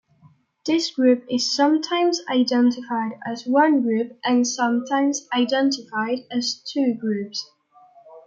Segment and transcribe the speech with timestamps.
[0.65, 7.45] This group is sometimes identified as one group and sometimes identified as two groups.